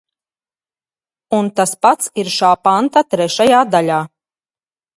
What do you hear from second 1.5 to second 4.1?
tas pats ir šā panta trešajā daļā.